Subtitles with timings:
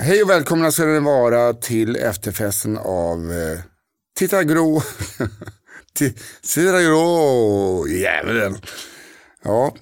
[0.00, 3.58] Hej och välkomna ska ni vara till efterfesten av eh,
[4.16, 4.82] Titta Grå.
[6.52, 8.58] Titta Grå, jäveln.
[9.44, 9.74] Ja,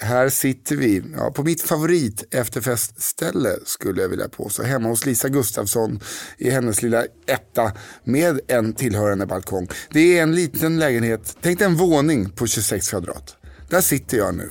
[0.00, 4.62] här sitter vi ja, på mitt favorit efterfestställe skulle jag vilja påstå.
[4.62, 6.00] Hemma hos Lisa Gustafsson
[6.38, 7.72] i hennes lilla etta
[8.04, 9.68] med en tillhörande balkong.
[9.90, 13.36] Det är en liten lägenhet, tänk dig en våning på 26 kvadrat.
[13.68, 14.50] Där sitter jag nu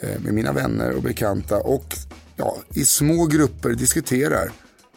[0.00, 1.96] eh, med mina vänner och bekanta och
[2.36, 4.50] ja, i små grupper diskuterar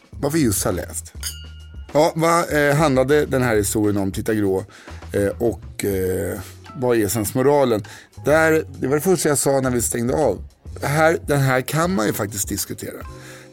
[0.09, 1.13] vad vi just har läst.
[1.93, 4.65] Ja, vad eh, handlade den här historien om, Titta Grå?
[5.11, 6.39] Eh, och eh,
[6.75, 7.83] vad är sensmoralen?
[8.25, 10.43] Där, det var det första jag sa när vi stängde av.
[10.81, 12.97] Här, den här kan man ju faktiskt diskutera.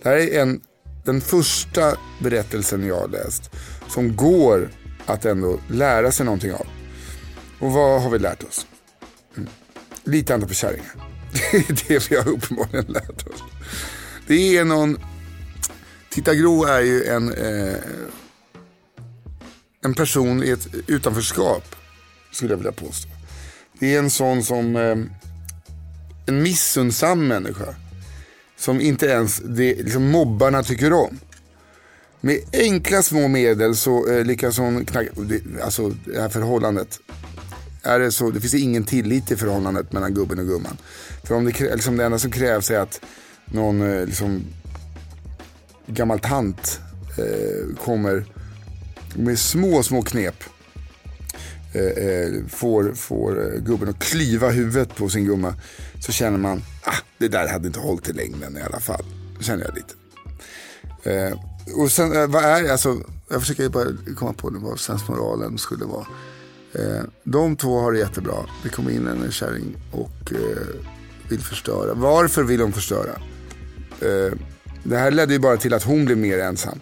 [0.03, 0.61] Det här är en,
[1.05, 3.51] den första berättelsen jag har läst
[3.89, 4.71] som går
[5.07, 6.67] att ändå lära sig någonting av.
[7.61, 8.67] Och vad har vi lärt oss?
[9.37, 9.49] Mm.
[10.05, 10.95] Lita inte på kärringar.
[11.53, 13.43] Det är det vi har uppenbarligen lärt oss.
[14.27, 14.99] Det är någon...
[16.11, 17.77] Titta Gro är ju en, eh,
[19.85, 21.77] en person i ett utanförskap,
[22.33, 23.09] skulle jag vilja påstå.
[23.79, 24.77] Det är en sån som...
[24.77, 24.97] Eh,
[26.27, 27.75] en missunnsam människa.
[28.57, 31.21] Som inte ens det, liksom mobbarna tycker om.
[32.21, 35.11] Med enkla små medel så eh, lyckas hon knacka...
[35.17, 36.99] Det, alltså det här förhållandet.
[37.83, 40.77] Är det, så, det finns ingen tillit i förhållandet mellan gubben och gumman.
[41.25, 43.01] För om det, liksom det enda som krävs är att
[43.47, 44.45] någon eh, liksom,
[45.87, 46.81] gammal tant
[47.19, 48.25] eh, kommer
[49.15, 50.45] med små, små knep.
[51.73, 55.55] Eh, eh får, får eh, gubben att klyva huvudet på sin gumma.
[56.01, 59.05] Så känner man, ah, det där hade inte hållit i längden i alla fall.
[59.41, 59.95] Känner jag lite.
[61.11, 61.39] Eh,
[61.77, 65.85] och sen, eh, vad är, alltså, jag försöker bara komma på nu vad sensmoralen skulle
[65.85, 66.07] vara.
[66.73, 68.47] Eh, de två har det jättebra.
[68.63, 70.33] Det kommer in en kärring och
[71.29, 71.95] vill förstöra.
[71.95, 73.21] Varför vill hon förstöra?
[74.05, 74.39] Eh,
[74.83, 76.81] det här ledde ju bara till att hon blev mer ensam.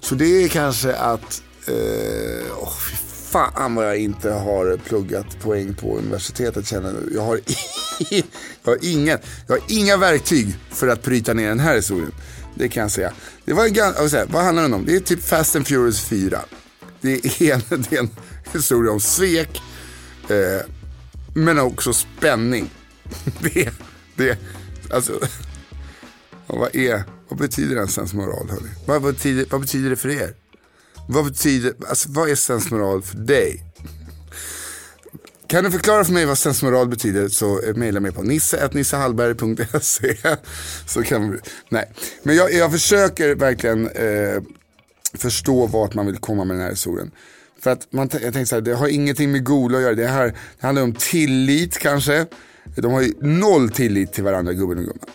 [0.00, 2.96] Så det är kanske att, eh, oh, fy
[3.30, 7.14] fan vad jag inte har pluggat poäng på universitetet känner jag.
[7.14, 7.40] Jag har,
[8.10, 12.12] jag, har inga, jag har inga verktyg för att bryta ner den här historien.
[12.54, 13.12] Det kan jag säga.
[13.44, 13.66] Det var
[14.00, 14.84] en, säga, vad handlar den om?
[14.86, 16.40] Det är typ Fast and Furious 4.
[17.00, 18.10] Det är en, det är en
[18.52, 19.62] historia om svek,
[20.28, 20.66] eh,
[21.34, 22.70] men också spänning.
[23.40, 23.70] Det,
[24.16, 24.38] det,
[24.90, 25.20] alltså,
[26.58, 28.50] vad, är, vad betyder en sensmoral?
[28.50, 28.68] Hörni?
[28.86, 30.34] Vad, betyder, vad betyder det för er?
[31.08, 33.64] Vad betyder, alltså, vad är sensmoral för dig?
[35.46, 40.16] Kan du förklara för mig vad sensmoral betyder så mejla mig på nisse.nissehallberg.se.
[40.86, 41.38] Så kan vi,
[41.68, 41.92] nej.
[42.22, 44.42] Men jag, jag försöker verkligen eh,
[45.14, 47.10] förstå vart man vill komma med den här historien.
[47.60, 49.94] För att man, jag tänkte så här, det har ingenting med Gola att göra.
[49.94, 50.26] Det, här,
[50.60, 52.26] det handlar om tillit kanske.
[52.76, 55.08] De har ju noll tillit till varandra, gubben och gumman.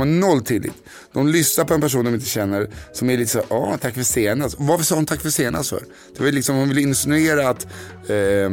[0.00, 0.72] De har noll tillit.
[1.12, 3.94] De lyssnar på en person de inte känner som är lite så här, ja tack
[3.94, 4.44] för senast.
[4.44, 5.86] Alltså, Varför sa hon tack för senast alltså?
[5.86, 5.94] för?
[6.16, 7.66] Det var liksom, hon vill insinuera att
[8.08, 8.50] eh,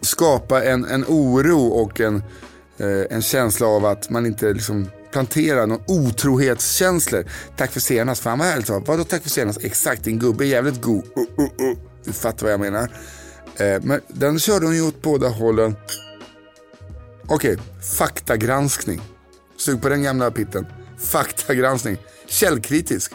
[0.00, 2.16] skapa en, en oro och en,
[2.78, 7.24] eh, en känsla av att man inte liksom plantera någon otrohetskänslor.
[7.56, 9.64] Tack för senast, alltså, fan vad härligt Vadå tack för senast?
[9.64, 11.04] Exakt, din gubbe är jävligt god.
[11.04, 11.76] Uh, uh, uh.
[12.04, 12.90] Du fattar vad jag menar.
[13.56, 15.76] Eh, men den körde hon ju åt båda hållen.
[17.26, 17.64] Okej, okay.
[17.98, 19.00] faktagranskning.
[19.62, 20.66] Sug på den gamla pitten.
[20.98, 21.96] Faktagranskning.
[22.26, 23.12] Källkritisk.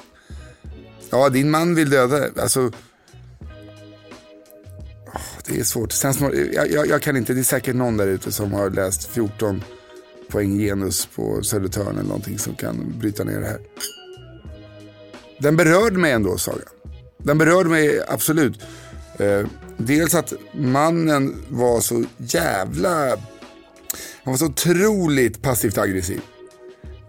[1.09, 2.71] Ja, din man vill döda Alltså,
[5.45, 5.91] det är svårt.
[5.91, 6.13] Sen,
[6.53, 9.63] jag, jag, jag, kan inte, det är säkert någon där ute som har läst 14
[10.29, 13.59] poäng genus på Södertörn eller någonting som kan bryta ner det här.
[15.39, 16.65] Den berörde mig ändå, Saga.
[17.17, 18.61] Den berörde mig absolut.
[19.17, 19.47] Eh,
[19.77, 23.09] dels att mannen var så jävla...
[24.23, 26.21] Han var så otroligt passivt aggressiv.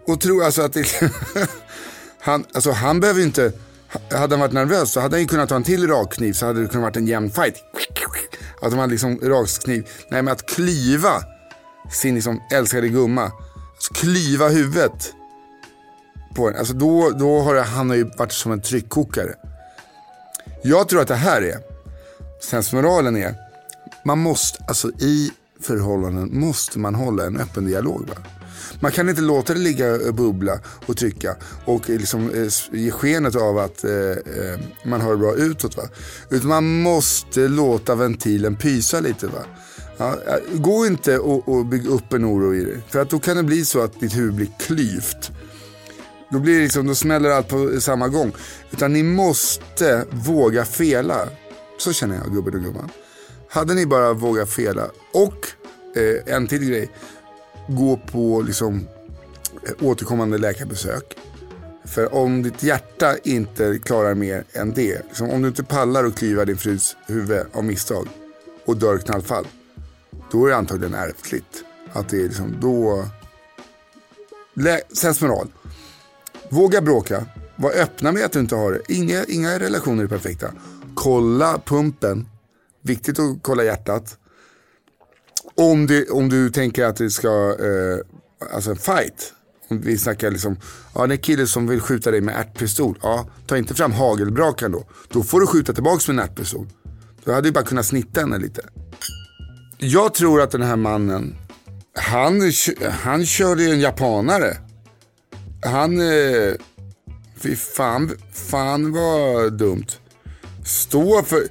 [0.09, 0.85] Och tror alltså att det,
[2.19, 3.51] han, alltså han behöver inte...
[4.11, 6.61] Hade han varit nervös så hade han ju kunnat ta en till rakkniv så hade
[6.61, 7.55] det kunnat varit en jämn fight.
[8.61, 9.87] Att man liksom rakkniv.
[10.09, 11.23] Nej men att klyva
[11.91, 13.31] sin liksom älskade gumma.
[13.75, 15.13] Alltså klyva huvudet
[16.35, 16.59] på den.
[16.59, 19.35] Alltså då, då har det, han har ju varit som en tryckkokare.
[20.63, 21.57] Jag tror att det här är,
[22.41, 23.35] sensmoralen är,
[24.05, 28.09] man måste, alltså i förhållanden måste man hålla en öppen dialog.
[28.09, 28.38] Va?
[28.79, 31.35] Man kan inte låta det ligga och bubbla och trycka
[31.65, 35.77] och liksom eh, ge skenet av att eh, eh, man har det bra utåt.
[35.77, 35.83] Va?
[36.29, 39.27] Utan man måste låta ventilen pysa lite.
[39.27, 39.45] Va?
[39.97, 40.17] Ja,
[40.53, 42.77] gå inte och, och bygg upp en oro i dig.
[42.89, 45.31] För att då kan det bli så att ditt huvud blir klyvt.
[46.31, 48.31] Då, blir det liksom, då smäller allt på samma gång.
[48.71, 51.29] Utan ni måste våga fela.
[51.77, 52.89] Så känner jag gubben och gumman.
[53.49, 55.47] Hade ni bara vågat fela och
[55.95, 56.91] eh, en till grej.
[57.69, 58.87] Gå på liksom
[59.67, 61.17] eh, återkommande läkarbesök.
[61.85, 65.01] För om ditt hjärta inte klarar mer än det.
[65.07, 68.07] Liksom, om du inte pallar att klyva din frus huvud av misstag
[68.65, 69.45] och dör knallfall
[70.31, 71.63] då är det antagligen ärftligt.
[71.93, 73.05] Att det är liksom då...
[74.93, 75.47] Sensmoral.
[76.49, 77.25] Våga bråka.
[77.55, 78.93] Var öppna med att du inte har det.
[78.93, 80.51] Inga, inga relationer är perfekta.
[80.95, 82.27] Kolla pumpen.
[82.81, 84.17] Viktigt att kolla hjärtat.
[85.59, 87.99] Om, det, om du tänker att det ska, eh,
[88.55, 89.33] alltså en fight.
[89.67, 90.57] Om vi snackar liksom,
[90.95, 92.99] ja det är en kille som vill skjuta dig med ärtpistol.
[93.01, 94.87] Ja, ta inte fram hagelbrakan då.
[95.09, 96.67] Då får du skjuta tillbaka med en ärtpistol.
[97.23, 98.61] Då hade du bara kunnat snitta henne lite.
[99.77, 101.35] Jag tror att den här mannen,
[101.93, 102.51] han,
[102.91, 104.57] han körde en japanare.
[105.63, 106.53] Han, eh,
[107.37, 109.87] fy fan, fan vad dumt.
[110.65, 111.43] Stå för,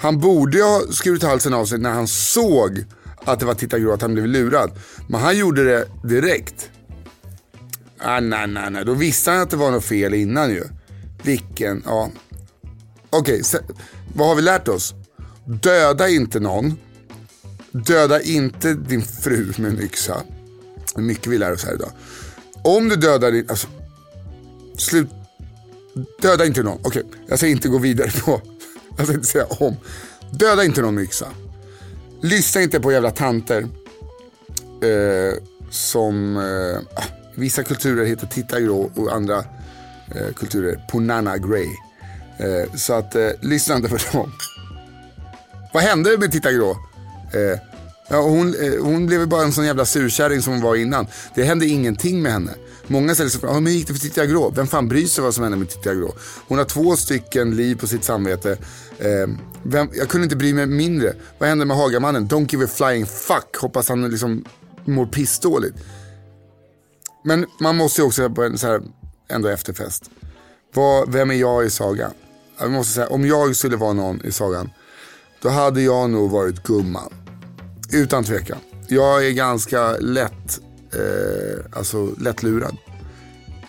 [0.00, 2.84] han borde ha skurit halsen av sig när han såg
[3.32, 4.70] att det var Titta Grå, att han blev lurad.
[5.08, 6.70] Men han gjorde det direkt.
[7.98, 10.64] Ah, nej, nej, nej, då visste han att det var något fel innan ju.
[11.22, 12.10] Vilken, ja.
[13.10, 13.60] Okej, okay,
[14.14, 14.94] vad har vi lärt oss?
[15.44, 16.78] Döda inte någon.
[17.72, 20.22] Döda inte din fru med en yxa.
[20.94, 21.90] Det är mycket vi lär oss här idag.
[22.64, 23.46] Om du dödar din...
[23.50, 23.68] Alltså,
[24.76, 25.08] slut.
[26.22, 26.78] Döda inte någon.
[26.82, 28.42] Okej, okay, jag ska inte gå vidare på...
[28.96, 29.76] Jag ska inte säga om.
[30.30, 31.26] Döda inte någon med yxa.
[32.22, 33.68] Lyssna inte på jävla tanter.
[34.82, 36.36] Eh, som...
[36.36, 37.04] Eh, ah,
[37.34, 39.38] vissa kulturer heter titta grå och andra
[40.14, 41.68] eh, kulturer punana grey.
[42.38, 44.32] Eh, så att eh, lyssna inte på dem.
[45.72, 46.70] Vad hände med titta grå?
[47.32, 47.60] Eh,
[48.08, 51.06] ja, hon, eh, hon blev bara en sån jävla surkärring som hon var innan.
[51.34, 52.54] Det hände ingenting med henne.
[52.88, 54.52] Många ställer sig frågan, hur gick det för Titti Agro.
[54.56, 56.14] Vem fan bryr sig vad som hände med Titti Agro?
[56.48, 58.58] Hon har två stycken liv på sitt samvete.
[58.98, 59.28] Eh,
[59.62, 61.14] vem, jag kunde inte bry mig mindre.
[61.38, 62.28] Vad hände med Hagamannen?
[62.28, 63.56] Don't give a flying fuck.
[63.60, 64.44] Hoppas han liksom
[64.84, 65.78] mår pissdåligt.
[67.24, 68.82] Men man måste ju också på en så här,
[69.28, 70.10] ändå efterfest.
[70.74, 72.10] Vad, vem är jag i sagan?
[72.60, 74.70] Jag måste säga, om jag skulle vara någon i sagan
[75.42, 77.14] då hade jag nog varit gumman.
[77.92, 78.58] Utan tvekan.
[78.88, 80.60] Jag är ganska lätt,
[80.92, 82.76] eh, alltså lättlurad.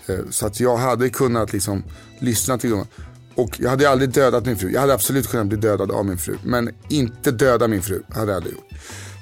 [0.08, 1.84] Eh, så att jag hade kunnat liksom
[2.20, 2.88] lyssna till gumman.
[3.36, 4.72] Och jag hade aldrig dödat min fru.
[4.72, 6.38] Jag hade absolut kunnat bli dödad av min fru.
[6.44, 8.68] Men inte döda min fru hade jag aldrig gjort.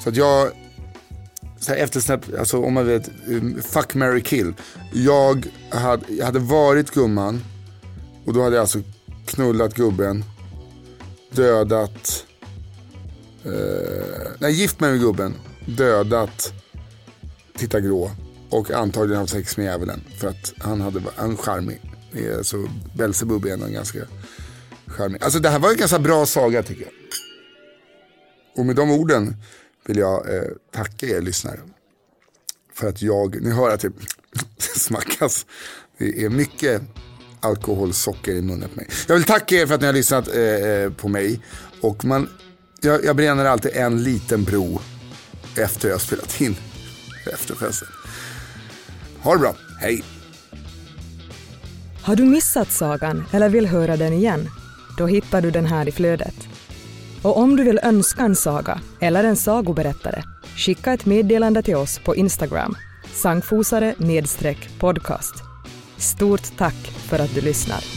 [0.03, 0.51] Så att jag,
[1.59, 4.53] så här eftersnabbt, alltså om man vet, eh, fuck, marry, kill.
[4.93, 7.41] Jag hade, jag hade varit gumman
[8.25, 8.79] och då hade jag alltså
[9.25, 10.23] knullat gubben,
[11.31, 12.25] dödat
[13.43, 15.33] eh, nej, gift mig med gubben,
[15.65, 16.53] dödat
[17.57, 18.11] Titta Grå
[18.49, 21.81] och antagligen haft sex med djävulen för att han hade en charmig.
[22.41, 23.99] Så Belsebub är ändå ganska
[24.87, 25.23] charmig.
[25.23, 26.91] Alltså det här var en ganska bra saga tycker jag.
[28.57, 29.35] Och med de orden
[29.85, 31.59] vill jag eh, tacka er lyssnare.
[32.73, 33.91] För att jag, ni hör att det
[34.57, 35.45] smackas.
[35.97, 36.81] Det är mycket
[37.39, 38.87] alkohol, socker i munnen på mig.
[39.07, 41.41] Jag vill tacka er för att ni har lyssnat eh, eh, på mig.
[41.81, 42.29] Och man,
[42.81, 44.81] jag, jag bränner alltid en liten bro
[45.55, 46.55] efter jag har spelat in
[47.29, 47.87] efterfesten.
[49.23, 50.03] Ha det bra, hej!
[52.01, 54.49] Har du missat sagan eller vill höra den igen?
[54.97, 56.47] Då hittar du den här i flödet.
[57.21, 60.23] Och om du vill önska en saga eller en sagoberättare,
[60.55, 62.75] skicka ett meddelande till oss på Instagram,
[63.13, 63.95] sangfosare
[64.79, 65.33] podcast.
[65.97, 67.96] Stort tack för att du lyssnar.